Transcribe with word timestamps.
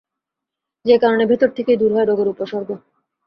যে 0.85 0.95
কারণে 0.97 1.23
ভেতর 1.25 1.49
থেকেই 1.57 1.77
দূর 1.77 1.91
হয় 1.93 2.07
রোগের 2.07 2.27
উপসর্গ। 2.27 2.69